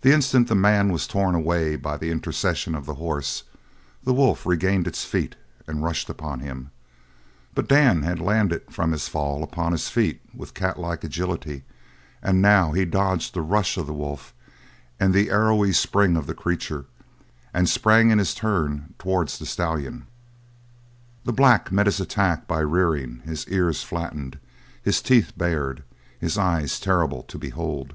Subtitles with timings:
[0.00, 3.44] The instant the man was torn away by the intercession of the horse,
[4.02, 5.36] the wolf regained its feet
[5.68, 6.72] and rushed upon him;
[7.54, 11.62] but Dan had landed from his fall upon his feet, with catlike agility,
[12.20, 14.34] and now he dodged the rush of the wolf
[14.98, 16.86] and the arrowy spring of the creature,
[17.54, 20.08] and sprang in his turn towards the stallion.
[21.24, 24.40] The black met this attack by rearing, his ears flattened,
[24.82, 25.84] his teeth bared,
[26.18, 27.94] his eyes terrible to behold.